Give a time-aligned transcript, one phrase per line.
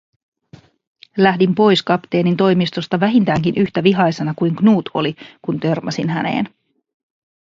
[1.17, 6.47] Lähdin pois kapteenin toimistosta vähintäänkin yhtä vihaisena kuin Knut oli, kun törmäsin häneen.